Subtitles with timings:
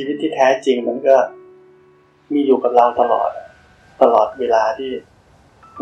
[0.00, 1.16] ชีวิตที่แท้จริงมันก็
[2.32, 3.30] มีอยู่กับเราตลอด
[4.02, 4.90] ตลอดเวลาที่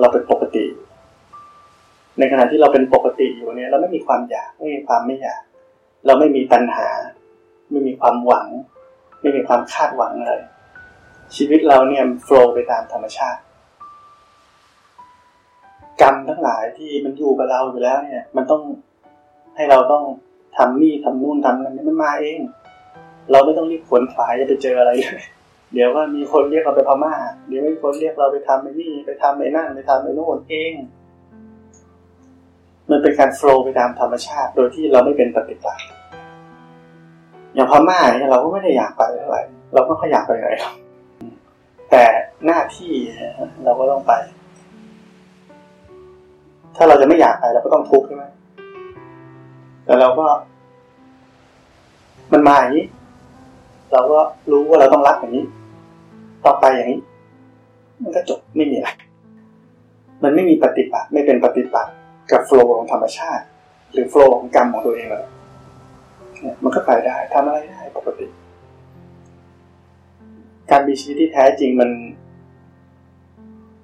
[0.01, 0.65] เราเป็นปกติ
[2.19, 5.43] ในขณะที่เราเป็นปกติอยู่เนี่ย เราไม่มีความอยากไม่มีความไม่อยาก
[6.07, 6.89] เราไม่มีปัญหา
[7.71, 8.49] ไม่มีความหวัง
[9.21, 10.35] ไม่มีความคาดหวังอะไร
[11.37, 13.41] ชีวิตเราเนี่ยโฟล์ไปตามธรรมชาติ
[16.01, 18.63] กรรมทั้งหลายที่มันอยู่กับเราอยู่แล้วเนี่ย มันต้อง
[19.57, 20.05] ให้เราต้อง
[20.57, 22.41] ทำนี่ทำนู่นทำนั่นมันมาเอง
[23.31, 25.25] เราไม่ต้องรีบขวนขวายจะไปเจออะไรเลย
[25.75, 27.15] เดี๋ยวว่ามีคนเรียกเราไปพม่า
[27.49, 30.73] เดี๋ยวมีคนเรียกเราไปทำไอ้นี่ไปทำไอ้นั่นไปทำไอ้นู่นเอง
[32.91, 35.87] มันเป็นการโฟล์ไปตามธรรมชาติโดยที่เราไม่เป็นปฏิปักษ์
[37.55, 39.43] อย่างพม่าเนี่ยเราก็ไม่ได้อยากไปเท่าไหร่
[39.75, 40.75] เราก็ขอยากไปไหนหรอก
[41.91, 42.05] แต่
[42.47, 42.93] หน้าที่
[43.65, 44.13] เราก็ต้องไป
[46.77, 48.25] ถ้าเราจะไม่อยากไปเราก็ต้องทุกข์ใช่ไหม
[49.85, 50.27] แต่เราก็
[52.33, 52.87] มันมาอย่างนี้
[53.93, 55.47] เราก็รู้ว่าเราต้องรักอย่างนี้
[56.45, 57.01] ต่อไปอย่างนี้
[58.03, 58.89] มันก็จบไม่มีอะไร
[60.23, 61.95] มันไม่มีปฏิปักษ์ไม่เป็นปฏิปักษ์
[62.31, 63.45] กับโฟล์ของธรรมชาติ
[63.93, 65.27] หรือโฟล์ของกรรมของตัวเองเลย
[66.41, 68.27] เนี่ยมันก็ไปได้ทำอะไรได้ปกติ
[70.71, 71.91] การมีชีวิตที่แท้จริงมัน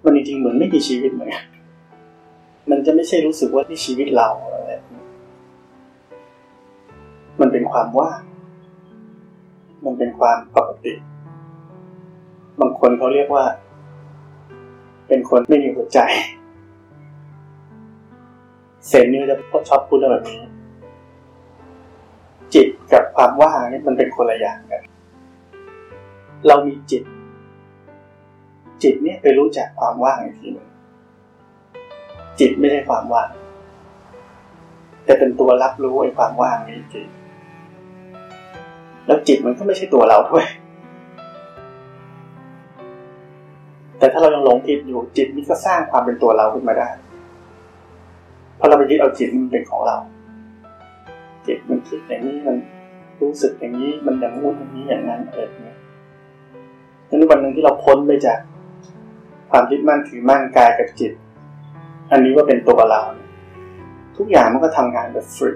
[0.05, 1.44] มันจริงๆเหมือนไม่มีชีวิตเหมือนกัน
[2.70, 4.72] มันจะไม่ใช่รู้สึกว่าที่ชีวิตเราอะไร
[7.41, 8.20] มันเป็นความว่าง
[9.84, 10.94] มันเป็นความปกติ
[12.60, 13.44] บางคนเขาเรียกว่า
[15.08, 16.00] เป็นคนไม่มีหัวใจ
[18.88, 19.36] เซนนี่จะ
[19.68, 20.41] ชอบพูดเรื่องแบบนี้
[22.54, 24.82] จิตกับความว่างนี่มันเป็นคนละอย่างกัน
[26.47, 27.03] เรามีจิต
[28.82, 30.69] จิตเนี่ยไปรู้จักความว่างอีกทีหนึ่ง
[32.41, 33.30] จิตไม่ใช่ความว่าง
[35.04, 37.06] แต่เป็นตัวรับรู้ไอ้ความว่างนี้จริง
[39.06, 40.47] แล้วจิตมันก็ไม่ใช่ตัวเราด้วย
[43.98, 46.88] แต่ถ้าเรายังหลงผิดอยู่จิตนี้ก็สร้างความเป็นตัวเราขึ้นมาได้
[48.56, 49.97] เพราะเราไปยึดเอาจิตมันเป็นของเรา
[51.47, 52.56] จิตมันคิดอย่างนี้มัน
[53.20, 55.75] รู้สึกอย่างนี้มันอย่างงู้นอย่างนี้อย่างนั้นอะไรอย่างนี้
[57.10, 58.38] นั้นวันหนึ่งที่เราพ้นไปจาก
[59.50, 61.12] ความยึดมั่นถือมั่นกายกับจิต
[62.10, 63.03] อันนี้ว่าเป็นตัวเรา
[64.16, 65.53] ทุกอย่างมันก็ทำงานแบบฟรี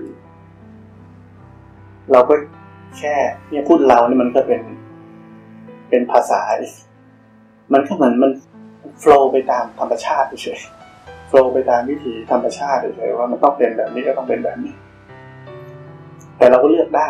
[2.12, 2.34] เราก็
[2.96, 3.14] แค่
[3.50, 4.62] เนี่ยพูดเรานี่มันก็เป็น
[5.88, 6.42] เป็นภาษา
[7.72, 8.30] มันก็เหมือนมัน
[8.98, 10.60] โฟล์ไปตามธรรมชาติเฉย
[11.28, 14.74] โฟล์ไปตามวิถีธรรมชาติเฉยว่ามันต้องเป็นแบบนี้ก็ต้องเป็นแบบนี้
[16.38, 17.08] แต่เราก็เลือกได้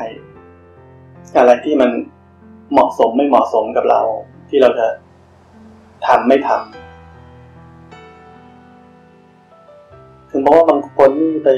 [1.38, 1.90] อะไรที่มัน
[2.72, 4.00] เหมาะสมไม่เหมาะสมกับเรา
[4.48, 4.86] ที่เราจะ
[6.06, 6.60] ทำไม่ทำ
[10.30, 11.50] ถึงบอกว่าบางคนนี่ไป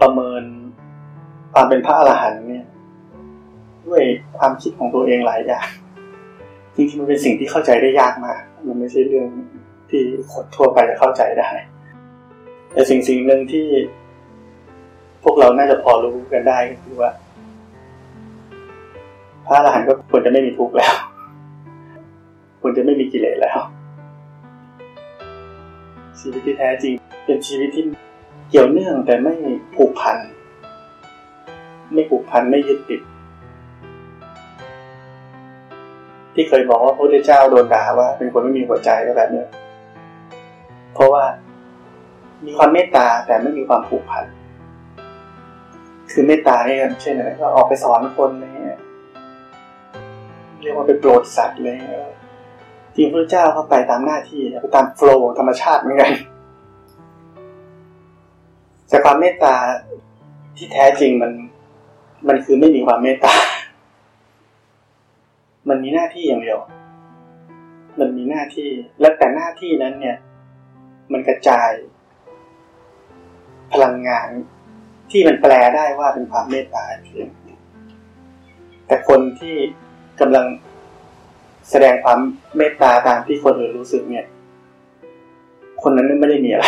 [0.00, 0.42] ประเมิน
[1.52, 2.66] ความเป็นพระอรหันต์เนี่ย
[3.86, 4.02] ด้วย
[4.38, 5.68] ความคิดของตัวเองหลายอย่าง
[6.74, 9.26] จริงๆมันเป็นสิ่งที่เข้าใจได้ยากมาก มันไม่ใช่เรื่อง
[9.90, 11.50] ที่คนทั่วไปจะเข้าใจได้
[12.72, 13.66] แต่สิ่งสิ่งหนึ่งที่
[15.22, 17.10] พวกเราน่าจะพอรู้กันได้ก็คือว่า
[19.46, 20.94] พระอรหันต์ก็ควรจะไม่มีทุกข์แล้ว
[22.62, 23.58] คุณจะไม่มีกิเลสแล้ว
[26.18, 26.94] ชีวิตที่แท้จริง
[27.24, 27.84] เป็นชีวิตที่
[28.50, 29.34] เกี่ยวเนื่องแต่ไม่
[29.74, 30.18] ผูกพัน
[31.94, 33.00] ไม่ผูกพันไม่ยึดติด
[36.34, 39.44] ที่เคยบอกว่าพระพุทธเจ้าโดนด่าว่า เป็นคนไม่มีหัวใจก็แบบนี้
[40.94, 41.24] เพราะว่า
[42.44, 44.24] มีความเมตตาแต่ไม่มีความผูกพัน
[46.12, 48.80] คือเมตตาเนี่ยเช่นอะไรก็ออกไปสอนคนอะไรเงี้ย
[50.62, 51.76] เรียกว่าไปโปรดสัตว์เลย
[52.96, 56.10] จริงพระเจ้าเขาไปตามหน้าที่ไปตามโฟล์ธรรมชาติเหมือนกัน
[58.88, 59.54] แต่ความเมตตา
[60.56, 61.32] ที่แท้จริงมัน
[62.26, 63.34] มันคือไม่มีความเมตตา
[65.68, 66.58] มันมีหน้าที่อย่างเดียว
[68.00, 68.70] มันมีหน้าที่
[69.00, 70.16] และแต่หน้าที่นั้นเนี่ย
[71.12, 71.70] มันกระจาย
[73.72, 74.28] พลังงาน
[75.10, 77.28] ที่มันแปลได้ว่าเป็นความเมตตาเพียง
[78.86, 79.56] แต่คนที่
[80.20, 80.46] กำลัง
[81.70, 82.18] แสดงความ
[82.56, 84.26] เมตตาตามที่คนอื่นรู้สึกเนี่ย
[85.82, 86.66] คนนั้นไม่ได้มีอะไร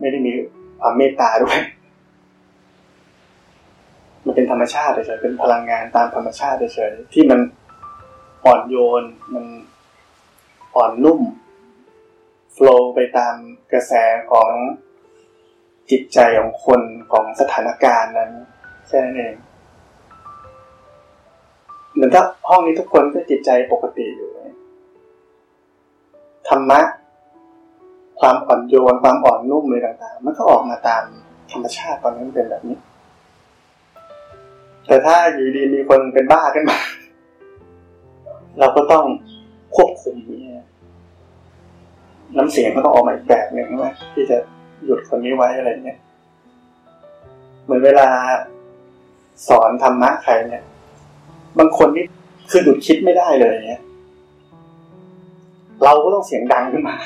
[0.00, 0.32] ไม่ได้มี
[0.80, 1.58] ความเมตตาด้วย
[4.52, 7.40] ธรรมชาติเฉยๆเป็นพลังงานตามธรรมชาติเฉยๆที่มัน
[8.44, 9.02] อ่อนโยน
[9.34, 9.44] มัน
[10.76, 11.20] อ่อนนุ่ม
[12.52, 13.34] โฟล์ไปตาม
[13.72, 13.92] กระแส
[14.32, 14.50] ของ
[15.90, 16.80] จิตใจของคน
[17.12, 18.30] ของสถานการณ์นั้น
[18.86, 19.34] แค่นั้นเอง
[21.92, 24.30] เหมือนถ้าห้องนี้ทุกคนก็จิตใจปกติอยู่
[26.48, 26.80] ธรรมะ
[28.20, 31.04] ความอ่อนโยนความอ่อนนุ่มอะไรต่างๆ มันก็ออกมาตาม
[31.52, 32.78] ธรรมชาติตอนนั้นเป็นแบบนี้
[34.86, 36.78] แต่ถ้าอยู่ดีมีคนเป็นบ้าขึ้นมา
[38.58, 39.04] เราก็ต้อง
[39.76, 40.64] ควบคุมเนี่ย
[42.36, 44.38] น้ำเสียงก็ต้องออกมาอีกแบบหนึ่งนะที่จะ
[44.84, 45.98] หยุดคนนี้ไว้อะไรเนี่ย
[47.64, 48.08] เหมือนเวลา
[49.48, 50.62] สอนธรรมะใครเนี่ย
[51.58, 52.04] บางคนนี่
[52.50, 53.82] คือหยุดคิดไม่ได้เลยเนี่ย
[55.84, 56.96] เราก็ต้องเสียงดังขึ้นมา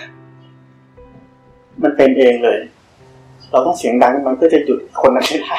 [1.83, 2.59] มันเป็นเองเลย
[3.51, 5.57] เราต้องเสียงดังมันก็จะหยุดคนนั้นไม่ได้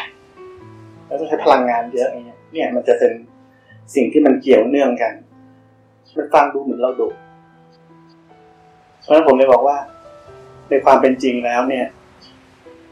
[1.08, 3.12] แล้วต้องใช้พลังงานเยอะอย่างเงี้ยเนี่ยมันจะเป็น
[3.96, 5.14] สิ่งที่มันเกี่ยวเนื่องกัน
[6.18, 7.08] มันฟังดูเหมือนเราดุ
[9.02, 9.78] เพราะฉะนั้นผมเลยบอกว่า
[10.70, 11.86] ในความเป็นจริงแล้วเนี่ย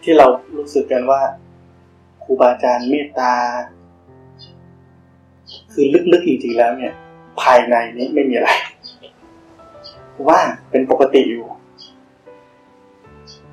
[0.03, 0.25] ที่เรา
[0.57, 1.21] รู้สึกกันว่า
[2.23, 3.33] ครูบาอาจารย์เมตตา
[5.73, 6.94] คือลึกๆจริงๆแล้วเนี่ย
[7.41, 8.50] ภายในนี้ไม่มีอะไร
[10.27, 10.39] ว่า
[10.69, 11.45] เป็นปกติอยู่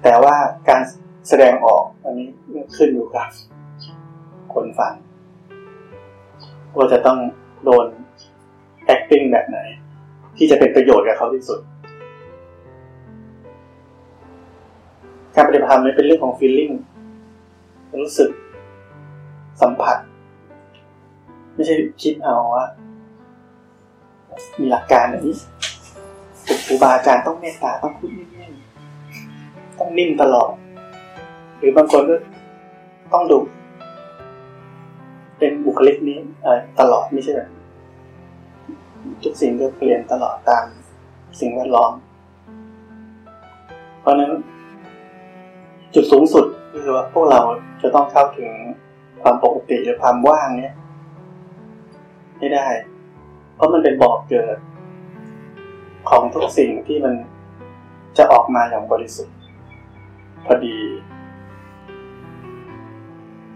[0.03, 0.37] แต่ว่า
[0.69, 0.83] การ
[1.29, 2.29] แสดงออกอันนี้
[2.77, 3.27] ขึ้นอยู่กับ
[4.55, 4.93] คนฟัง
[6.77, 7.19] ว่าจะต้อง
[7.65, 7.87] โดน
[8.95, 9.59] acting แบบไหน
[10.37, 11.61] ที่จะเป็นประโยชน์กับเขาที่สุด
[15.35, 16.75] การปฏิบัติธรรมนี่เป็นเรื่องของ feeling
[18.03, 18.31] รู้สึก
[19.61, 19.99] สัมผัส
[21.55, 22.67] ไม่ใช่คิดเอาว่า
[24.61, 25.37] มีหลักการอย่างนี้
[26.67, 30.51] ครูบาอาจารย์ต้องเมตตาต้องพูดนิ่งๆต้องนิ่งตลอด
[31.59, 32.17] หรือบางคนก็
[33.13, 33.39] ต้องดู
[35.73, 36.19] บุคลิกนี้
[36.81, 37.49] ตลอดไม่ใช่แบบ
[39.23, 40.65] ทุกสิ่งก็เปลี่ยนตลอดตาม
[41.41, 41.93] สิ่งแวดล้อม
[44.01, 44.33] เพราะนั้น
[45.95, 46.47] จุดสูงสุด
[46.85, 47.41] คือว่าพวกเรา
[47.83, 48.51] จะต้องเข้าถึง
[49.23, 50.75] ความปกติหรือความว่างเนี้ย
[52.39, 52.67] ให้ได้
[53.55, 54.57] เพราะมันเป็นบอกเกิด
[56.11, 57.15] ของทุกสิ่งที่มัน
[58.19, 59.37] จะออกมาอย่างบริสุทธิ์
[60.47, 60.77] พอดี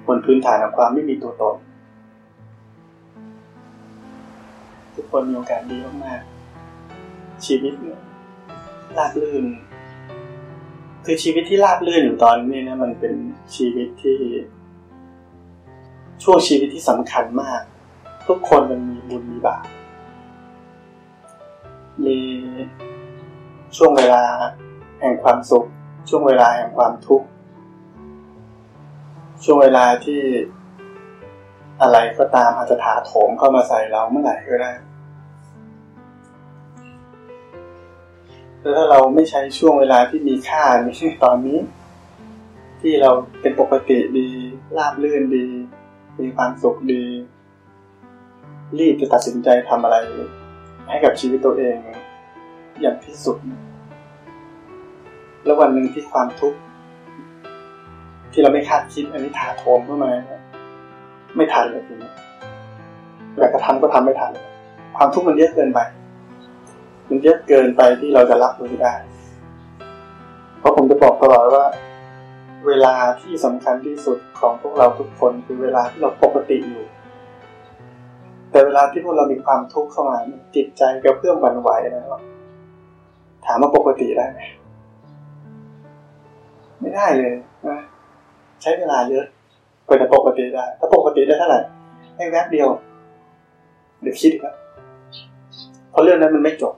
[0.06, 1.56] บนพื้นฐานของความไม่มีตัวตน
[4.96, 8.00] ทุกคนมีโอกาสดีมากๆชีวิตเนี่ย
[8.96, 9.44] ราบลื่น
[11.04, 13.14] คือชีวิตที่ราบลื่นอยู่ตอนนี้นะมันเป็น
[13.56, 14.18] ชีวิตที่
[16.24, 17.62] ช่วงชีวิตที่สำคัญมาก
[18.26, 19.64] ทุกคนมันมีบุญมีบาป
[22.04, 22.18] มี
[23.76, 24.24] ช่วงเวลา
[25.00, 25.66] แห่งความสุข
[26.08, 27.26] ช่วงเวลาแห่งความทุกข์
[29.44, 30.20] ช่วงเวลาที่
[31.82, 34.72] อะไรก็ตามอาจจะถาโถมเข้ามาใส่เราเมื่อไหร่ก็ได้
[38.66, 40.88] แล้วถ้าเราไม่ใช้ช่วงเวลาที่มีค่าใน
[41.24, 41.58] ตอนนี้
[42.80, 43.10] ที่เรา
[43.40, 44.28] เป็นปกติดี
[44.76, 45.46] ราบรื่นดี
[46.20, 47.04] มีความสุขดี
[48.78, 49.96] รีบจะตัดสินใจทำอะไร
[50.88, 51.76] ให้กับชีวิตตัวเอง
[52.80, 53.36] อย่างที่สุด
[55.44, 56.58] แล้ววันหนึ่งที่ความทุกข์
[58.32, 60.12] ที่เราไม่คาดคิดอันนี้ถาโถมเข้ามา
[61.36, 62.10] ไม่ทันเลยทีนี้
[63.38, 64.32] อยากจะทำก็ทำไม่ทัน
[64.96, 65.80] ความทุกข์มันเยอะเกินไป
[67.08, 68.94] มันเยอะเกินไปที่เราจะรับมือได้
[70.58, 71.64] เพราะผมจะบอกตลอดว่า
[72.66, 76.84] เวลาที่สำคัญที่สุดของพวกเราทุกคนคือเวลาที่เราปกติอยู่
[78.50, 80.16] แต่เวลาที่พวกเรามีความทุกข์เข้ามา
[80.56, 82.22] จิตใจกระเพื่อมหวั่นไหวนะครับ
[83.46, 84.40] ถามว่าปกติได้ไหม
[86.80, 87.32] ไม่ได้เลย
[87.68, 87.78] นะ
[88.62, 89.24] ใช้เวลาเยอะ
[89.86, 91.60] กว่าจะปกติได้ถ้าปกติได้เท่าไหร่
[92.16, 92.68] ให้แวบเดียว
[94.00, 94.54] เดี๋ยวคิดครับ
[95.90, 96.74] เพราะเรื่องนั้นมันไม่จบ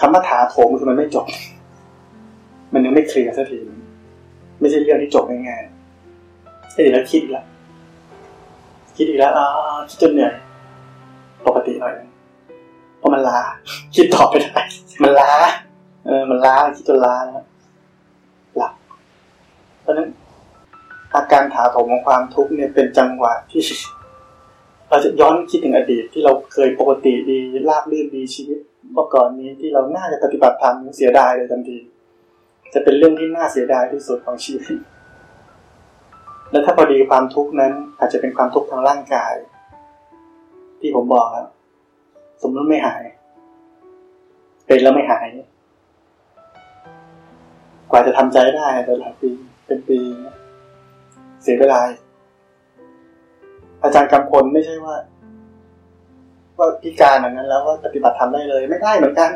[0.00, 1.26] คำว่าถาโถมคือมันไม่จบ
[2.72, 3.58] มันยังไม่เคลียร์สักที
[4.60, 7.46] ไม่ใช่เรื่องที่จบง่ายๆเดี๋ยวแล้วคิดอีกแล้ว
[8.96, 9.46] คิดอีกแล้วอ๋อ
[9.88, 10.32] คิดจนเหนื่อย
[11.46, 11.94] ปกติหน่อย
[12.98, 13.38] เพราะมันล้า
[13.94, 14.60] คิดต่อไปได้
[15.02, 15.30] มันล้า
[16.06, 17.46] เออมันล้าคิดจนล้านะ
[18.56, 18.72] หลับ
[19.80, 20.08] เพราะนั้น
[21.14, 23.62] อาการถาโถมของความทุกข์เนี่ยเป็นจังหวะที่
[24.88, 27.38] เราจะย้อนคิดถึงอดีตที่เราเคยปกติดี
[27.68, 28.58] ราบรื่นดีชีวิต
[28.92, 31.78] เมื่อก่อนนี้ที่เราน่าจะปฏิบัติธรรมเสียดายเลยทันที
[32.74, 34.76] จะเป็นเรื่องที่น่าเสียดายที่สุดของชีวิต
[36.50, 39.34] และถ้าพอดีความทุกข์นั้น อาจจะเป็นความทุกข์ทางร่างกาย
[40.80, 41.46] ที่ผมบอกครับ
[42.42, 43.02] สมมติไม่หาย
[44.66, 45.28] เป็นแล้วไม่หาย
[47.90, 49.30] กว่าจะทำใจได้แต่หลายปี
[49.66, 49.98] เป็นปี
[51.42, 51.80] เสียเวลา
[53.82, 54.96] อาจารย์กำพลไม่ใช่ว่า
[56.60, 59.30] ว่าพิการอย่างนั้นแล้วว่าปฏิบัติทำได้เลยไม่ได้เหมือนกัน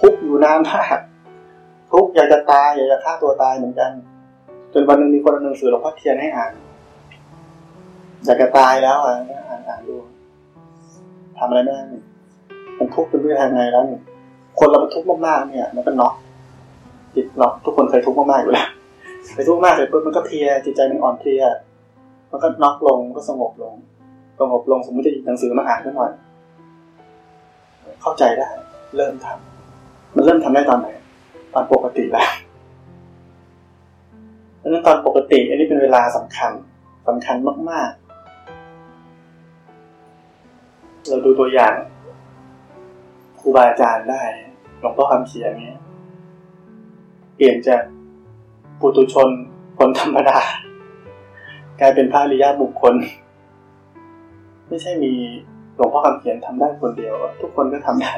[0.00, 0.98] ทุกอยู่นานมาก
[1.92, 3.90] ทุกอยากจะตายอยากจะฆ่าตัวตายเหมือนกัน
[4.72, 6.52] จนวันหนึ่งมีคนเอหนังสือหลวงพ่อเทียนให้อ่าน
[8.24, 9.16] อยากจะตายแล้วอะ
[9.48, 9.96] อ่านอ่านดู
[11.38, 11.82] ทำอะไรไม่ได้
[12.78, 14.02] มันทุกข์เป็นด้วยทางไงแล้วเนี่ย
[14.58, 16.14] คนเราทุกข์มากๆเนี่ย มันก็น็อก
[17.14, 18.68] จิตน็อกทุกคนเคยทุกข์มากๆอยู่แล้ว
[19.34, 21.42] ไปทุกข์มากเสร็จปุ๊บมันก็เพียจิตใจมันอ่อนเพลีย
[22.30, 23.74] มันก็น็อกลงก็สงบลง
[24.40, 26.10] สงบลงสมมติจะหยิบหนังสือมาอ่านก็หน่อย
[28.02, 28.48] เข้าใจได้
[28.96, 30.88] เริ่มทำมันเริ่มทำได้ตอนไหน
[31.54, 32.28] ตอนปกติแล้ว
[34.60, 36.52] ดังนั้นตอนปกติ อันนี้เป็นเวลาสำคัญ
[37.08, 37.36] สำคัญ
[37.70, 38.12] มาก ๆ
[41.08, 41.74] เราดูตัวอย่าง
[43.40, 44.22] ครูบาอาจารย์ได้
[44.78, 45.80] หลวงพ่อคำเขียนเนี้ย
[47.36, 47.82] เปลี่ยนจาก
[48.80, 49.28] ปุตุชน
[49.78, 50.38] คนธรรมดา
[51.80, 52.94] กลายเป็นพระริยาบุคคล
[54.68, 55.12] ไม่ใช่มี
[55.82, 58.12] ลวงพ่อคำเขียนทำได้คนเดียว ทุกคนก็ทำได้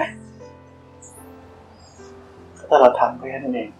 [2.69, 3.71] ถ้าเราทำก็แค่นั้นเอง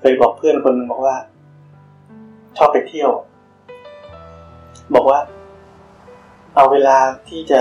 [0.00, 1.16] เคยบอกเพื่อนคนหนึ่งบอกว่า
[2.56, 3.10] ชอบไปเที่ยว
[4.94, 5.18] บอกว่า
[6.54, 6.96] เอาเวลา
[7.28, 7.60] ที่จะ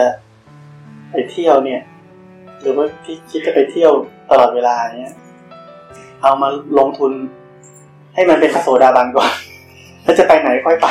[1.12, 1.82] ไปเที่ยวเนี่ย
[2.62, 3.92] หรือว่าที่คิดจะไปเที่ยว
[4.30, 5.16] ตลอดเวลาเนี้ย
[6.22, 7.12] เอามาลงทุน
[8.14, 9.32] ให้มันเป็นพระโสดาบันก่อน
[10.04, 10.88] แล้วจะไปไหนค่อยไป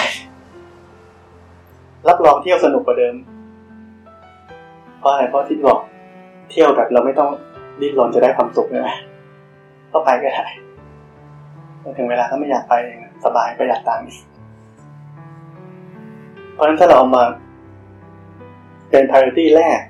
[2.09, 3.14] รับรองเที่ยวสนุกกว่าเดิม
[4.99, 5.78] เพราะอะไรเพราะที่บอก
[6.50, 7.31] เที่ยวแบบเราไม่ต้อง
[7.81, 8.83] ดิ้นรนจะได้ความสุขเลย
[9.93, 10.47] ก็ไปก็ได้
[11.99, 14.07] ถึงเวลาถ้าไม่อยากไปเองสบายประหยัดตังค์
[16.52, 17.25] เพราะฉะนั้นถ้าเราเอามา
[18.90, 19.81] เป็น priority แรก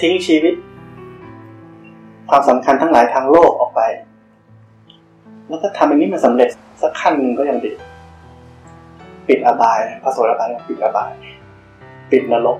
[0.00, 0.54] ทิ้งชีวิต
[2.30, 3.80] ความสำคัญทั้งหลายทางโลกออกไป
[5.48, 6.50] แล้วก็ทำอันนี้มาสำเร็จ
[6.82, 7.72] สักขั้นหนึ่งก็ยังดี
[9.28, 11.10] ปิดอบายพระโสดาบันปิดอบาย
[12.10, 12.58] ปิดนรก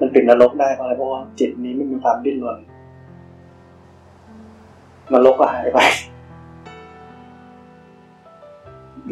[0.00, 2.58] มันปิดนรกได้เพราะอะไรเพราะว่าจิตนี้ไม่มีความดิ้นรน
[5.12, 5.78] นรกก็หายไป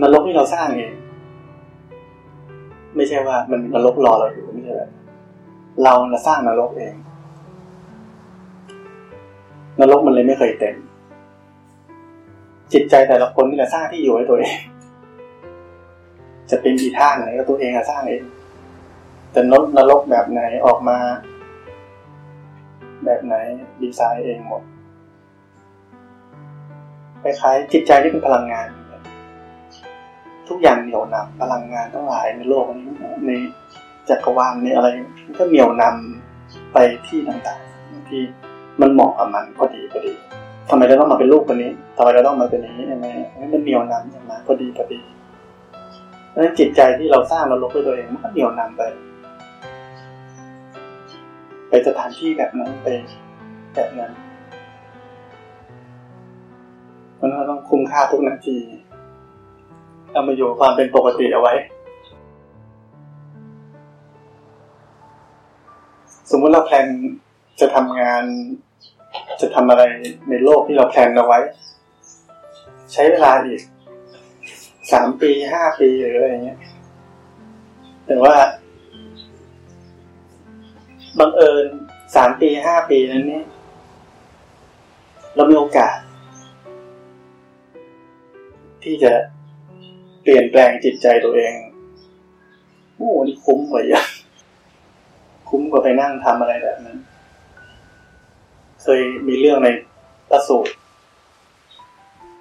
[0.03, 0.93] นรกที่เราสร้างเอง
[2.97, 4.91] ไม่ใช่ว่ามันนรกรอเราอยู่ไม่ใช่แบบ
[5.85, 5.95] เรา
[6.27, 6.95] สร้างนรกเอง
[9.81, 10.77] นรกมันเลยไม่เคยเต็ม
[12.73, 14.57] จิตใจแต่ละคนนี่แหละสร้างที่อยู่ให้ตัวเอง
[16.53, 18.23] จะเป็นอีท่าไหนก็ตัวเองสร้างเอง
[19.33, 20.99] แต่นรกนรกแบบไหนออกมา
[23.05, 23.35] แบบไหน
[23.83, 24.63] ดีไซน์เองหมด
[27.23, 28.69] คล้ายๆจิตใจที่เป็นพลังงาน
[30.49, 32.89] ทุกอย่างเหนียวนำพลังงานทั้งหลายในโลกนี้
[33.27, 33.31] ใน
[34.09, 34.89] จักรวาลในอะไร
[35.25, 38.23] มันก็เหนี่ยวนำไปที่ต่างๆที่
[38.81, 40.13] มันเหมาะกับมันพอดีพอดี
[40.71, 43.07] ทำไมเราต้องมาเป็นลูกคนนี้ทำไมเราต้องมาเป็นนี้ยังไง
[43.53, 45.01] มันเหนียวนำอย่างนั้พอดีพอดี
[46.33, 48.83] เพราะฉะนั้นจิตใจที่เราสร้างเราลบด้วยตัวเองมันก็เหนี่ยวนำไป
[51.69, 52.89] ไปสถานที่แบบนั้นไป
[53.75, 54.13] แบบนั้น
[57.21, 58.59] มันก็ต้องคุ้มค่าทุกนาที
[60.13, 61.55] เอามาอยู่ความเป็นปกติเอาไว้
[66.31, 66.87] สมมุติเราแพลน
[67.61, 68.25] จะทำงาน
[69.41, 69.83] จะทำอะไร
[70.29, 71.39] ในโลกที่เราแพลนเอาไว้
[72.93, 73.61] ใช้เวลาอีก
[74.93, 76.61] สามปีห้าปีหรืออะไรเงี้ย
[78.07, 78.37] แต่ว่า
[81.19, 81.67] บังเอิญ
[82.17, 83.43] สามปีห้าปีนั้นนี่
[85.35, 85.97] เรามีโอกาส
[88.83, 89.13] ที่จะ
[90.23, 91.55] เปลี่ยนแปลงจิตใจตัวเอง
[92.97, 94.05] โอ้นี่คุ้มกว่าเยอะ
[95.49, 96.99] คุ้มกว่าไปนั่งทำอะไรแบบนั้น
[98.83, 99.69] เคยมีเรื่องใน
[100.31, 100.73] ตะสูตร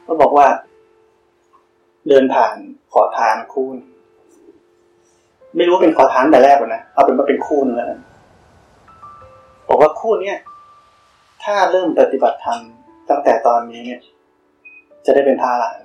[0.08, 0.48] ก็บอกว่า
[2.08, 2.55] เดินผ่าน
[2.93, 3.67] ขอทานคู่
[5.58, 8.00] ไม่รู้เป็นขอทานแต่แรกนะเอาเป็นว่าเป็นคู่นึงแล้วนะ
[9.67, 10.38] บอกว่าคู่เนี้ย
[11.43, 12.60] ถ้าเริ่มปฏิบัติธรรม
[13.10, 14.00] ตั้งแต่ตอนนี้เนี่ย
[15.05, 15.79] จะได้เป็นพาหลาน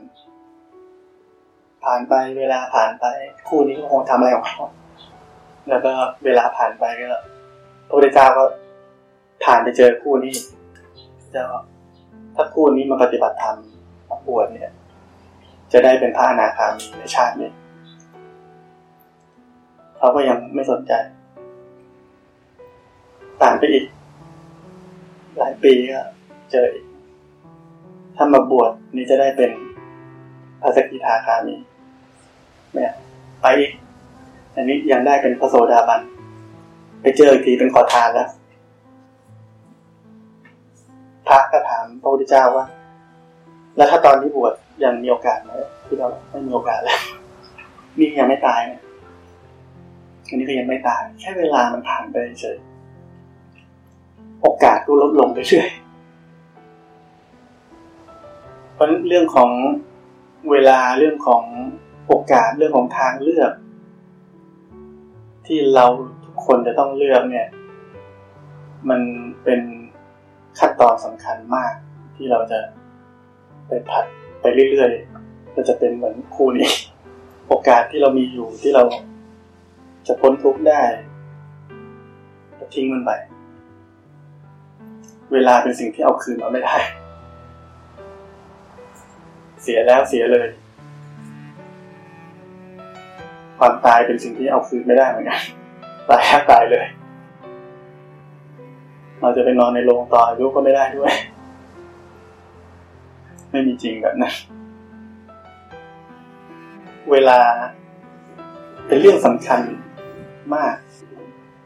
[1.84, 3.06] ผ่านไปเวลาผ่านไป
[3.48, 4.62] คู่นี้ก็คงทำอะไรของเขา
[5.68, 5.92] แล้วก็
[6.24, 7.18] เวลาผ่านไปก็
[7.86, 8.44] พระพุทธเจ้าก็
[9.44, 10.34] ผ่านไปเจอคู่นี้
[11.34, 11.42] จะ
[12.34, 13.56] ถ้าคู่นี้มาปฏิบัติธรรม
[14.08, 14.72] มาบวชเนี่ย
[15.72, 17.50] จะได้เป็นพระอนาคามีในชาตินี้
[19.96, 20.92] เขาก็ยังไม่สนใจ
[23.40, 23.84] ผ่านไปอีก
[25.38, 26.00] หลายปีก็
[26.50, 26.84] เจออีก
[28.16, 29.50] ถ้ามาบวชนี่จะได้เป็น
[30.60, 31.56] พระสกิทาคามี
[32.74, 32.92] เนี่ย
[33.42, 33.72] ไปอีก
[34.54, 36.00] อันนี้ยังได้เป็นพระโสดาบัน
[37.02, 38.28] ไปเจออีกทีเป็นขอทานแล้ว
[41.28, 42.66] พระก็ถามพระพุทธเจ้าว่า
[43.76, 44.54] แล้วถ้าตอนที่บวช
[44.84, 45.50] ยังมีโอกาสไหม
[45.86, 47.00] คือเราไม่มีโอกาสแล้ว
[47.98, 48.80] นี่ยังไม่ตายนะ
[50.28, 52.58] อันนี้ก็ยังไม่ตาย แค่เวลามันผ่านไปเฉย
[54.42, 55.68] โอกาสก็ลดลงไปเรื่อย
[58.74, 59.50] เพราะเรื่องของ
[60.50, 61.44] เวลาเรื่องของ
[62.06, 63.52] โอกาสเรื่องของทางเลือก
[65.46, 65.86] ที่เรา
[66.24, 67.48] ทุกคนจะต้องเลือกเนี่ย
[68.88, 69.00] มัน
[69.44, 69.60] เป็น
[70.58, 71.72] ขั้นตอนสำคัญมาก
[72.16, 72.58] ที่เราจะ
[73.68, 74.06] ไปผัด
[74.54, 74.90] เรื่อย
[75.52, 76.68] เราจะเป็นเหมือนครูนี้
[77.48, 78.84] โอกาสที่เรามีอยู่ที่เรา
[80.06, 80.82] จะพ้นทุกข์ได้
[82.74, 83.10] ทิ้งมันไป
[85.32, 86.76] เวลาเป็นสิ่งที่เอาคืนมาไม่ได้
[89.62, 90.48] เสียแล้วเสียเลย
[93.58, 95.40] ความตายเป็นสิ่งที่เอาคืนไม่ได้เหมือนกัน
[96.08, 96.84] ตายแค่ตายเลย
[99.20, 101.12] เราจะไปนอนในโรงต่ออายุก็ไม่ได้ด้วย
[103.50, 104.34] ไม่มีจริงแบบนั้น
[107.10, 107.38] เวลา
[108.86, 109.60] เป็นเรื่องสำคัญ
[110.54, 110.74] มาก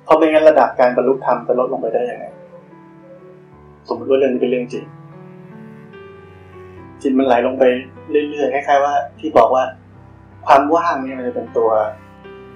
[0.04, 2.24] เพราะไม่งั้นระดับการบรรลุธรรมจะลดลงไปได้ยังไง
[3.88, 4.84] สมมติว่าเรื่องนี้เป็นเรื่องจริง
[7.02, 7.64] จิตมันไหลลงไป
[8.10, 9.64] เรื่อยๆคล้ายๆว่า ที่บอกว่า
[10.46, 11.70] ความว่างนี่มันจะเป็นตัว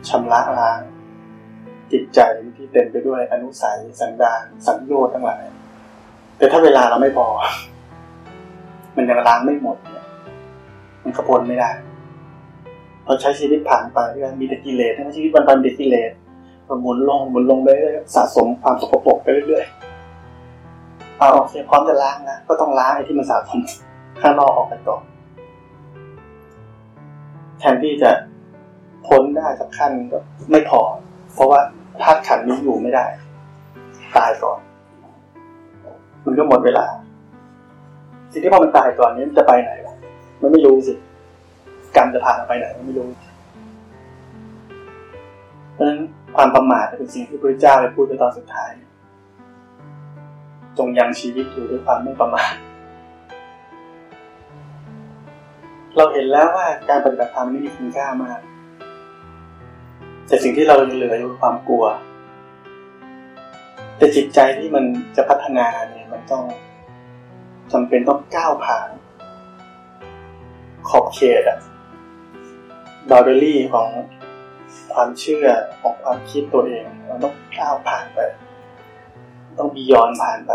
[0.09, 0.81] ชำระล้าง
[1.93, 2.21] จิตใจ
[2.57, 5.43] ที่เต็มไปด้วยอนุสัยสันดานสังโยชน์ทั้งหลาย
[6.38, 7.26] แต่ถ้าเวลาเราไม่พอ
[8.96, 10.06] มันยังล้างไม่หมดเนี่ย
[11.02, 11.70] มันขบวนไม่ได้
[13.04, 16.10] เราใช้ชีวิตผ่านไปก็มีแต่กิเลสทั้งชีวิตวันวันเด็กกิเลส
[16.68, 23.60] มันหมุนลงหมุนลงไปเรื่อยสะสมความสกปรกไปเรื่อยๆเอาโอเคพร้อมจะล้างนะก็ต้องล้างไอ้ที่มันสะสม
[24.20, 25.02] ข้างนอกออกไปก่อน
[27.58, 28.10] แทนที่จะ
[29.06, 30.18] พ้นได้สักขั้นก็
[30.50, 30.80] ไม่พอ
[31.34, 31.60] เพราะว่า
[32.02, 33.04] ธาตุขันนี้อยู่ไม่ได้
[34.16, 34.58] ตายก่อน
[36.24, 36.86] มันก็หมดเวลา
[38.34, 39.94] สิ่งที่พอมันตายก่อนนี้มันจะไปไหนล่ะ
[40.42, 40.94] มันไม่รู้สิ
[41.96, 43.08] กรรมจะพาไปไหนมันไม่รู้
[45.74, 46.00] เพราะฉะนั้น
[46.36, 48.70] ความประมาทเป็นสิ่งที่พระเจ้าได้พูดในตอนสุดท้าย
[50.78, 52.54] จงยังชีวิตอยู่ด้วยความไม่ประมาท
[55.97, 58.40] เราเห็นแล้วว่าการปฏิบัติธรรมนี่มีคุณค่ามาก
[60.26, 61.84] แต่สิ่งที่เราเหลืออยู่ความกลัว
[63.99, 64.84] แต่จิตใจที่มัน
[65.16, 66.42] จะพัฒนาเนี่ยมันต้อง
[67.76, 68.89] จำเป็นต้องก้าวผ่าน
[70.89, 71.58] ขอบเขตอะ
[73.10, 73.89] บาร์เบอรี่ของ
[74.93, 75.47] ความเชื่อ
[75.80, 78.19] ของความคิดตัวเองเราต้องก้าวผ่านไป
[79.58, 80.52] ต้องบียอนผ่านไป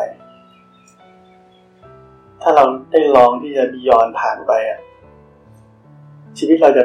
[2.42, 4.80] ถ้าเราได้ลองที่จะบียอนผ่านไปอะ
[6.38, 6.84] ชีวิตเราจะ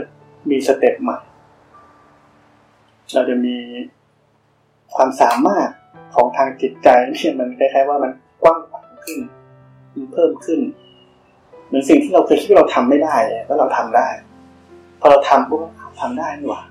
[0.51, 1.19] มีสเต็ปใหม่
[3.15, 3.57] เราจะมี
[4.95, 5.69] ความสามารถ
[6.15, 9.21] ของทางจิตใจเนี่ยมันคล้ายๆว่ามันกว้างขวางขึ้น
[9.95, 10.61] มันเพิ่มขึ้น
[11.67, 14.09] เหมือนสิ่งที่เราเคยคิดว่าเราทำไม่ได้แล้วเราทำได้
[15.01, 15.61] พอเราทำปุ๊บ
[16.01, 16.63] ทำได้นี่หว่า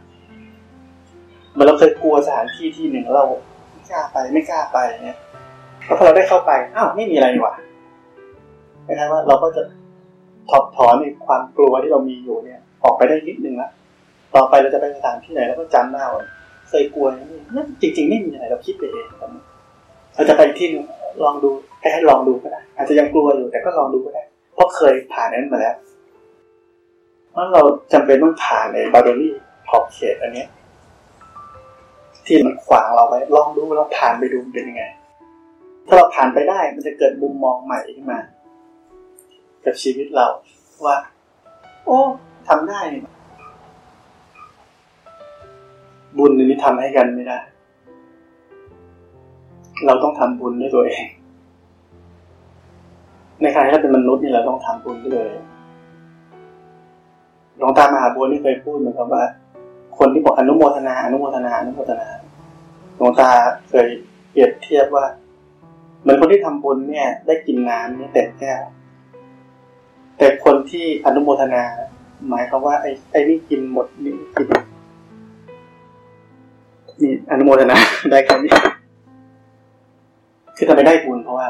[1.51, 3.25] เหมื่อเราเคยกลัวสถานที่ที่หนึ่งเรา
[3.71, 5.17] ไม่กล้าไปไม่กล้าไปเนี่ย
[5.97, 7.55] พอเราได้เข้าไปอ้าวไม่มีอะไรหว่า
[8.85, 9.63] คล้ายๆว่าเราก็จะ
[10.49, 13.69] ถอดถอนในความกลัวที่เรามีอยู่เนี่ย ออกไปได้นิดนึงละ
[14.35, 16.23] ต่อไปเราจะไปสถานที่ไหนแล้วก็จำได้ว่า
[16.69, 19.07] เคยกลัวนี่จริง ๆ ไม่มีอะไรเราคิดไปเอง
[20.15, 20.67] เราจะไปที่
[21.23, 21.49] ลองดู
[21.93, 24.23] ให้ลองดูก็ได้อาจจะยังกลัวอยู่แต่ก็ลองดูก็ได้
[24.53, 25.75] เพราะเคยผ่านนั้นมาแล้ว
[27.31, 27.61] เพราะเรา
[27.93, 29.33] จำเป็นต้องผ่านในบาร์เดอรี่
[29.69, 30.45] ขอบเขตอันนี้
[32.25, 34.83] ที่มันขวางเราไว้ ลองดูเราผ่านไปดูเป็นยังไง
[35.87, 38.19] ถ้าเราผ่านไปได้มันจะเกิดมุมมองใหม่ขึ้นมา
[39.65, 40.27] กับชีวิตเรา
[40.85, 40.97] ว่า
[41.85, 41.99] โอ้
[42.47, 42.79] ทำได้
[46.17, 47.39] บุญนี้ทำให้กันไม่ได้
[49.85, 51.05] เราต้องทำบุญด้วยตัวเอง
[53.41, 55.27] ในขณะที่เราเป็นมนุษย์นี่เราต้องทำบุญด้วย
[57.57, 59.23] หลวงตามหาบัวนี่เคยพูดเหมือนกับว่า
[59.97, 62.07] คนที่บอกอนุโมทนาอนุโมทนาอนุโมทนา
[62.97, 63.29] หลวงตา
[63.69, 63.87] เคย
[64.31, 65.05] เปรียบเทียบว่า
[66.01, 68.61] เหมือนคนที่ทำบุญเนี่ย ได้กินน้ำนี่เต็มแก้ว
[70.17, 71.63] แต่คนที่อนุโมทนา
[72.29, 74.47] หมายความว่าไอ้ไอ้นี่กินหมดนี่กิน
[77.01, 77.77] นี่อนุโมทนา
[78.11, 78.51] ได้แค่นี้
[80.63, 81.49] คือทำไมได้บุญเพราะว่า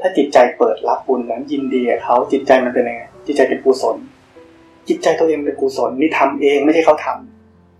[0.00, 3.96] ถ้าจิตใจเปิดรับบุญนั้นยินดีกับเขาจิตใจมันเป็นยังไงจิตใจเป็นกุศล
[4.88, 7.06] จิตใจตัวเองเป็นกุศลนี่ทำเองไม่ใช่เขาท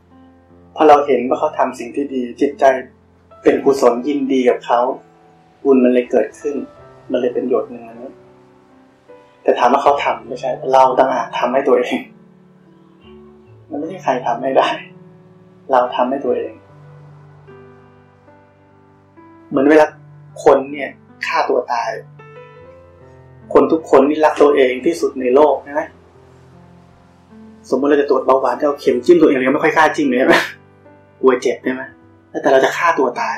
[0.03, 2.65] ำพอเราเห็นว่าเขาทำสิ่งที่ดี จิตใจ
[3.43, 4.81] เป็นกุศลยินดีกับเขา
[5.65, 6.55] บุญมันเลยเกิดขึ้น
[7.11, 8.11] มันเลยเป็นหยดหนึ่งนี้
[9.43, 11.99] แต่ถามว่าเขาทำไม่ใช่ เราต่างหากทำให้ตัวเอง
[13.71, 14.69] มันไม่ใช่ใครทำให้ได้
[15.71, 16.53] เราทำให้ตัวเอง
[19.51, 19.87] เหมือนเวลา
[20.45, 20.91] คนเนี่ย
[21.27, 21.91] ฆ่าตัวตาย
[23.53, 25.83] คนทุกคนนี่รักตัวเองที่สุดในโลกใช่ไหม
[27.69, 30.37] สมมติเราจะตรวจเบาหวานจะเอาเข็มจิ้มตัวเองเราไม่ค่อยกล้าจิ้มเลยใช่ไหม
[31.21, 31.83] กลัวเจ็บใช่ไหม
[32.43, 33.37] แต่เราจะฆ่าตัวตาย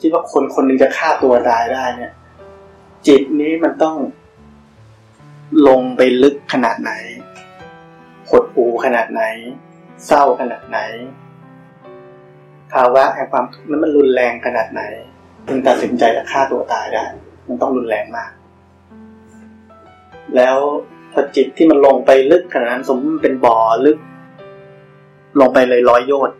[0.00, 2.12] คิดว่าคนคนหนึ่งจะฆ่าตัวตายได้เนี่ย
[3.06, 3.96] จิตนี้มันต้อง
[5.68, 6.92] ลงไปลึกขนาดไหน
[8.30, 9.22] หดหูขนาดไหน
[10.06, 10.78] เศร้าขนาดไหน
[12.72, 14.82] ภาวะแห่งความทุกข์นั้นมันรุนแรงขนาดไหน
[15.48, 17.04] ถึงตัดสินใจจะฆ่าตัวตายได้
[17.46, 18.30] มันต้องรุนแรงมาก
[20.36, 20.56] แล้ว
[21.12, 23.56] พอจิตที่มันลงไปลึกขนาดนั้นสมมติเป็นบ่อ
[23.86, 23.98] ลึก
[25.40, 26.36] ลงไปเลยร้อยโยชน์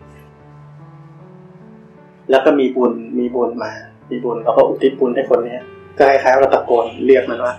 [2.30, 3.72] แล้วก็มีบุญมีบุญมา
[4.10, 5.62] มีบุญเราก็อุทิศบุญให้คนเนี้ย
[5.96, 7.54] ก็คล้ายๆเราตะโกนเรียกมันว่า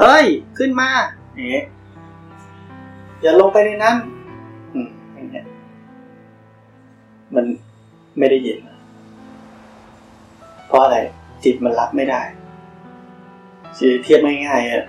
[0.00, 0.26] เอ้ย
[0.58, 0.88] ขึ้นมา
[1.34, 1.64] อย่างเงี้ย
[3.22, 3.96] อย่าลงไปในนั้น
[4.74, 5.46] อืมอย่างเงี้ย
[7.34, 7.44] มัน
[8.18, 8.58] ไม่ได้ยิน
[10.72, 10.98] เพราะอะไร
[11.44, 12.22] จิตมันรับไม่ได้
[14.02, 14.84] เทียบง่ายๆอะ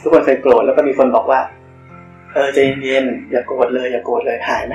[0.00, 1.40] ทุกคนเคยโกรธแล้วก็มีคนบอกว่า
[2.32, 4.74] เออใจเย็นๆอย่าโกรธเลย อย่าโกรธเลยหายไหม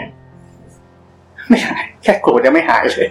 [1.50, 3.08] ไม่หายแค่โกรธยังไม่หายเลย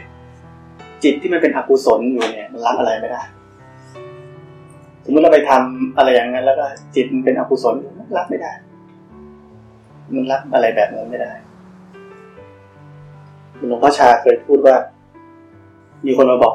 [1.04, 3.22] จิตที่มันเป็นอกุศลอยู่เนี่ย มันรับอะไรไม่ได้
[5.04, 7.74] สมมติเราไปทำอะไรอย่างนั้น แล้วก็จิตมันเป็นอกุศล
[8.16, 8.52] รับไม่ได้
[10.14, 11.32] มันรับอะไรแบบนั้นไม่ได้
[13.68, 14.76] หลวงพ่อชาเคยพูดว่า
[16.06, 16.54] มีคนมาบอก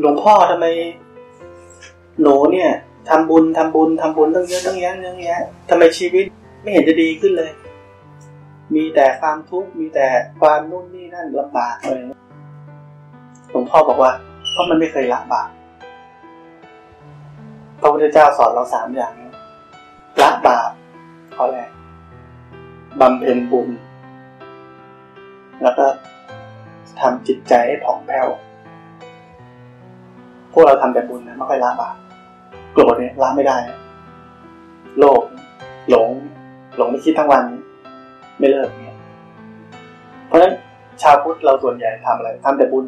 [0.00, 0.66] หลวงพ่อทำไม
[2.22, 2.70] หนูเนี่ย
[3.08, 6.24] ทำบุญทำบุญทำบุญตั้งเยอะตั้งแยะเรื่องแยะทำไมชีวิต
[6.62, 7.50] ไม่เห็นจะดีขึ้นเลย
[8.74, 10.06] มีแต่ความทุกข์มีแต่
[10.40, 12.00] ความนู่นนี่นั่นลำบากเลย
[13.50, 14.12] หลวงพ่อบอกว่า
[14.52, 15.48] เพราะมันไม่เคยละบาป
[17.80, 19.12] พระพุทธเจ้าสอนเราสามอย่าง
[20.22, 20.70] ละบาป
[21.36, 21.70] ข้อแรก
[23.00, 23.68] บำเพ็ญบุญ
[25.62, 25.86] แล้วก็
[27.00, 28.28] ทำจิตใจให้ผ่องแผ้ว
[30.54, 31.94] พวกเราทำแต่บุญนะไม่ค่อยละบาป
[32.72, 33.56] โกรธเนี่ยละไม่ได้
[34.98, 35.22] โลภ
[35.90, 36.08] หลง
[36.76, 37.44] หลงไม่คิดทั้งวัน
[38.38, 38.98] ไม่เลิกเนี่ย
[40.26, 40.52] เพราะฉะนั้น
[41.02, 42.84] ชาวพุทธเราส่วนใหญ่ทำอะไรทำแต่บุญ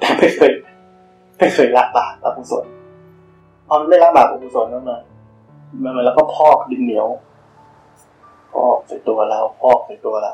[0.00, 0.52] แต่ไม่เคย
[1.38, 2.64] ไม่เคยละบาปละกุศล
[3.68, 4.98] พอมันไม่ละบาปกุศลแล้วมา
[5.82, 7.06] มันแล้วก็พอกดินเหนียว
[8.52, 10.32] พอกใส่ตัวเราพอกใส่ตัวเรา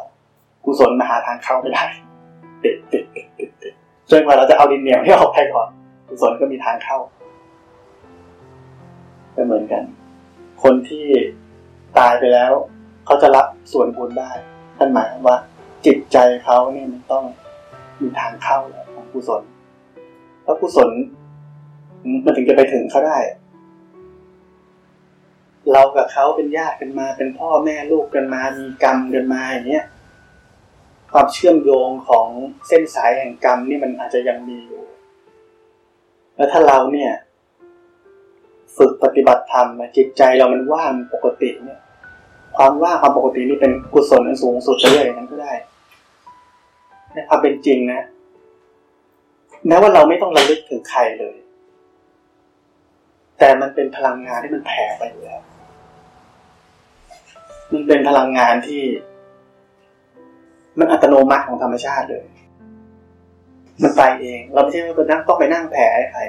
[0.64, 1.84] กุศลมาหาทางเข้าไม่ได้
[2.62, 3.72] ติดติดติดติดติด
[4.10, 5.68] จนกว่าเราจะเอาดินเหนียวที่ออกไปก่อน
[6.08, 6.98] กุศลก็มีทางเข้า
[9.34, 9.82] ก็เหมือนกัน
[10.62, 11.06] คนที่
[11.98, 12.52] ตายไปแล้ว
[13.06, 14.30] เขาจะรับส่วนบุญได้
[14.76, 15.36] ท่านหมายว่า
[15.86, 17.24] จิตใจเขาเนี่ยมันต้อง
[18.00, 18.58] มีทางเข้า
[18.94, 19.42] ของกุศล
[20.44, 20.90] แล้วกุศล
[22.24, 23.18] มันถึงจะไปถึงเขาได้
[25.72, 29.86] เรากับเขาเป็นญาติกันมา เป็นพ่อแม่ลูกกันมา มีกรรมกันมาอย่างเงี้ย
[31.12, 32.26] ความเชื่อมโยงของ
[32.68, 34.82] เส้นสายแห่งกรรมนี่มันอาจจะยังมีอยู่
[36.38, 37.12] แล้วถ้าเราเนี่ย
[38.76, 41.80] ฝึกปฏิบัติธรรมจิตใจเรามันว่างปกติเนี่ย
[42.56, 45.52] ความว่างความปกตินี่เป็นกุศลอันสูงสุดเลยนั้นก็ได้
[47.14, 48.00] ในความเป็นจริงนะ
[49.66, 51.36] แม้ว่าเราไม่ต้องระลึกถึงใครเลย
[53.38, 55.42] แต่มันเป็นพลังงานที่มันแผ่ไปอยู่แล้ว
[57.72, 58.82] มันเป็นพลังงานที่
[60.78, 62.26] มันอัตโนมัติของธรรมชาติเลย
[63.82, 66.20] มันไปเอง เราไม่ใช่ว่าไปนั่งต้องไปนั่งแผ่ให้ใคร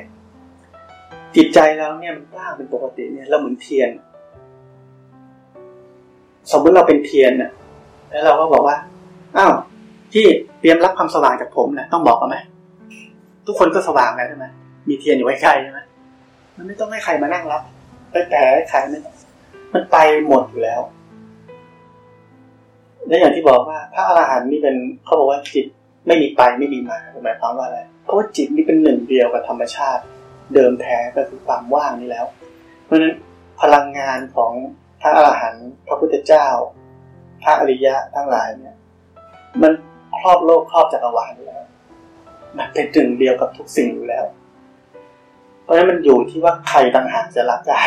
[1.35, 3.89] จิตใจเราเนี่ยมันว่างเป็นปกติเนี่ยเราเหมือนเทียน
[6.51, 7.51] สมมติเราเป็นเทียนน่ะ
[8.11, 8.77] แล้วเราก็บอกว่า
[9.37, 9.53] อ้าว
[10.13, 10.25] ที่
[10.59, 12.37] เตรียมรับความสว่างจากผมนะต้องบอกกันไหม
[13.47, 14.45] ทุกคนก็สว่างแล้วใช่ไหม
[14.89, 15.79] มีเทียนอยู่ใกล้ๆใช่ไหม
[16.55, 17.61] มันไม่ต้องให้ใครมานั่งรับ
[18.11, 18.99] ไปแผ่ให้ใครไม่
[19.73, 20.81] มันไปหมดอยู่แล้ว
[23.07, 25.65] และอย่างที่บอกว่าพระอรหันต์นี่เป็นเขาบอกว่าจิต
[26.09, 30.03] ไม่มีไปไม่มีมาหมายความว่าอะไรเพราะว่าจิตนี่เป็นหนึ่งเดียวกับธรรมชาติ
[30.53, 32.25] เดิมแท้ก็คือความว่างนี่แล้ว
[32.85, 33.13] เพราะฉะนั้น
[33.61, 34.51] พลังงานของ
[35.01, 36.47] พระอรหันต์พระพุทธเจ้า
[37.41, 38.75] พระอริยะทั้งหลายเนี่ย
[39.61, 39.71] มัน
[40.19, 41.63] ครอบโลกครอบจักรวาลอยู่แล้ว
[42.57, 44.25] มันเป็นหนึ่งเดียวกับทุกสิ่งอยู่แล้ว
[45.63, 47.81] เพราะฉะนั้นมันอยู่ที่ว่าใครต่างหากจะรับได้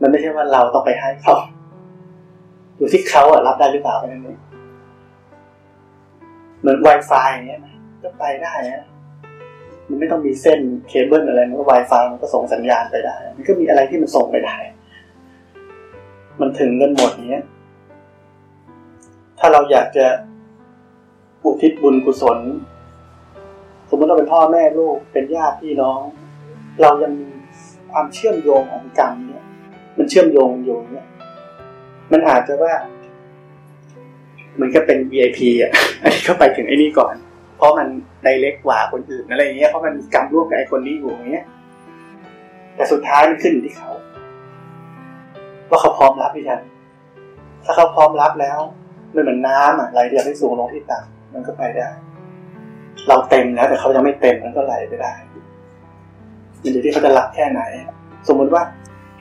[0.00, 1.34] มันไม่ใช่ว่าเราต้องไปให้เขา
[2.76, 4.38] อยู่ที่เขาอะรับได้หรือเปล่าแค่นั้นเอง
[6.60, 8.86] เหมือน Wi-Fi อย่างเงี้ยนะก็ไปได้นะ
[9.88, 14.56] มันไม่ต้องมีเส้นเคเบิลอะไร มันก็ Wi-Fi มันก็ส่งสัญญาณไปได้ มันก็มีอะไรที่มันส่งไปได้
[16.40, 17.44] มันถึงกันหมดเนี้ย
[19.38, 20.06] ถ้าเราอยากจะ
[21.44, 22.38] อุทิศบุญกุศล
[23.88, 26.00] สมมติเราเป็นพ่อแม่ลูก เป็นญาติพี่น้อง
[26.80, 27.28] เรายังมี
[27.92, 29.44] ความเชื่อมโยงของกรรมเนี่ย
[29.98, 31.06] มันเชื่อมโยงอยู่เนี่ย
[32.12, 32.72] มันอาจจะว่า
[34.60, 37.14] มือนกับเป็น VIP อะ อันนี้ก็ไปถึงไอ้นี่ก่อน
[37.56, 37.88] เพราะมัน
[38.24, 41.44] ไดเล็กกว่าคนอื่นอะไรอย่างเงี้ย เพราะมันกำร่วมกับไอ้คนนี้อยู่อย่างเงี้ย
[42.76, 43.90] แต่สุดท้ายมันขึ้นอยู่ที่เขา
[45.70, 46.62] ว่าเขาพร้อมรับหรือยัง
[47.64, 48.58] ถ้าเขาพร้อมรับแล้ว
[49.14, 51.88] มันเหมือนน้ำอะไหลจากที่สูงลงที่ต่ำมันก็ไปได้
[53.08, 55.12] เราเต็มแล้วแต่เขายังไม่เต็มมันก็ไหลไปได้
[56.62, 57.60] มันอยู่ที่เขาจะรับแค่ไหน
[58.28, 58.62] สมมติว่า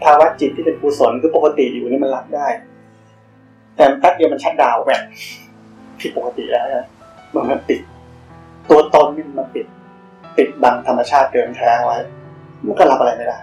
[0.03, 2.47] ภาวะจิตที่เป็นกุศลคือปกติอยู่นี่มันรับได้
[3.77, 5.01] แต่แป๊บเดียวมันชัดดาวแบบ
[5.99, 6.87] ผิดปกติแล้วนะ
[7.33, 7.81] มันมันปิด
[8.69, 9.65] ตัวตนนี่มันปิด
[10.37, 11.97] ปิดบังธรรมชาติเกินแท้ไว้
[12.65, 13.39] มันก็รับอะไรไม่ได้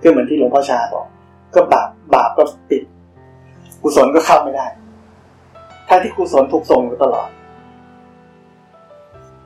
[0.00, 1.06] คือเหมือนที่หลวงพ่อชาบอก
[1.54, 2.82] ก็บาปบาปก็ปิด
[3.82, 4.66] กุศลก็เข้าไม่ได้
[5.88, 7.28] ถ้าที่กุศลถูกส่งอยู่ตลอด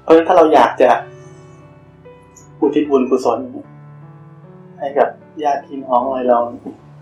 [0.03, 0.88] เพราะฉะนั้นถ้าเราอยากจะ
[2.61, 3.38] อุทิศบุญกุศล
[4.79, 5.09] ให้กับ
[5.42, 6.38] ญาติพี่น้องอะไรเรา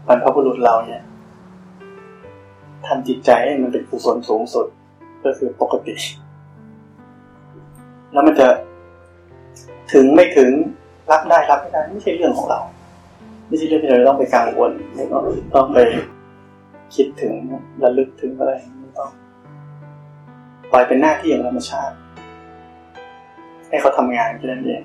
[0.06, 1.02] บรรพบุรุษเราเนี่ย
[2.88, 4.66] ทำจิตใจให้มันเป็นกุศลสูงสุด
[5.24, 5.94] ก็คือปกติ
[8.12, 8.48] แล้วมันจะ
[9.92, 10.50] ถึงไม่ถึง
[11.10, 12.60] รับได้รับไม่ได้ไม่ใช่เรื่องของเรา
[13.48, 15.22] ไม่ใช่เรื่องที่เราต้องไปกังวลไม่ต้อง
[15.54, 15.78] ต้องไป
[16.94, 17.32] คิดถึง
[17.82, 19.10] ระลึกถึงอะไรไม่ต้อง
[20.70, 21.94] ปล่อยเป็นหน้าที่ของธรรมชาติ
[23.68, 24.82] ให้เขาทำงานแค่นั้นเอง